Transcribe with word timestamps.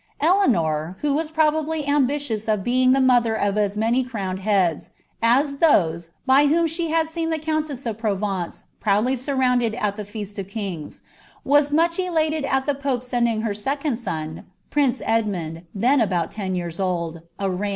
* 0.15 0.19
Eleanor, 0.19 0.97
who 1.01 1.13
was 1.13 1.29
probably 1.29 1.85
ambitious 1.87 2.47
of 2.47 2.63
being 2.63 2.91
the 2.91 2.97
motlier 2.99 3.35
of 3.39 3.55
as 3.55 3.77
many 3.77 4.03
cmwned 4.03 4.39
heads, 4.39 4.89
as 5.21 5.57
those, 5.57 6.09
by 6.25 6.47
whom 6.47 6.65
she 6.65 6.89
had 6.89 7.05
seen 7.07 7.29
the 7.29 7.37
countess 7.37 7.85
of 7.85 7.99
Pro 7.99 8.15
vence 8.15 8.63
proudly 8.79 9.15
surrounded 9.15 9.75
at 9.75 9.97
the 9.97 10.03
feast 10.05 10.39
of 10.39 10.47
kings, 10.47 11.03
was 11.43 11.69
much 11.69 11.99
elated 11.99 12.45
at 12.45 12.65
the 12.65 12.73
pope 12.73 13.03
sending 13.03 13.41
her 13.41 13.53
second 13.53 13.97
son, 13.97 14.45
prince 14.71 15.01
Ekimund, 15.05 15.65
then 15.75 16.01
about 16.01 16.31
ten 16.31 16.55
years 16.55 16.79
old, 16.79 17.21
■BLPvis. 17.39 17.69